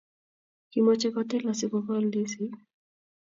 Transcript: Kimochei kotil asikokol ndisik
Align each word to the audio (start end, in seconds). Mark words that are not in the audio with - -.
Kimochei 0.71 1.11
kotil 1.15 1.43
asikokol 1.51 2.03
ndisik 2.07 2.51